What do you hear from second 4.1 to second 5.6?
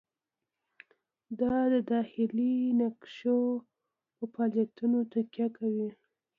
په فعالیتونو تکیه